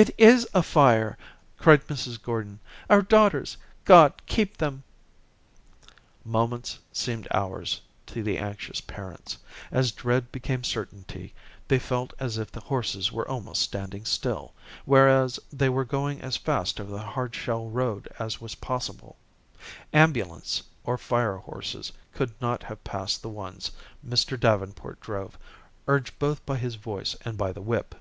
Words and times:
"It 0.00 0.12
is 0.18 0.44
a 0.52 0.60
fire," 0.64 1.16
cried 1.56 1.86
Mrs. 1.86 2.20
Gordon. 2.20 2.58
"Our 2.90 3.00
daughters 3.00 3.56
God 3.84 4.26
keep 4.26 4.56
them." 4.56 4.82
Moments 6.24 6.80
seemed 6.92 7.28
hours 7.30 7.80
to 8.06 8.24
the 8.24 8.38
anxious 8.38 8.80
parents. 8.80 9.38
As 9.70 9.92
dread 9.92 10.32
became 10.32 10.64
certainty, 10.64 11.32
they 11.68 11.78
felt 11.78 12.12
as 12.18 12.38
if 12.38 12.50
the 12.50 12.58
horses 12.62 13.12
were 13.12 13.28
almost 13.28 13.62
standing 13.62 14.04
still, 14.04 14.52
whereas 14.84 15.38
they 15.52 15.68
were 15.68 15.84
going 15.84 16.20
as 16.22 16.36
fast 16.36 16.80
over 16.80 16.90
the 16.90 16.98
hard 16.98 17.32
shell 17.36 17.70
road 17.70 18.08
as 18.18 18.40
was 18.40 18.56
possible. 18.56 19.16
Ambulance 19.92 20.60
or 20.82 20.98
fire 20.98 21.36
horses 21.36 21.92
could 22.12 22.32
not 22.42 22.64
have 22.64 22.82
passed 22.82 23.22
the 23.22 23.28
ones 23.28 23.70
Mr. 24.04 24.40
Davenport 24.40 24.98
drove, 25.00 25.38
urged 25.86 26.18
both 26.18 26.44
by 26.44 26.56
his 26.56 26.74
voice 26.74 27.14
and 27.24 27.38
by 27.38 27.52
the 27.52 27.62
whip. 27.62 27.94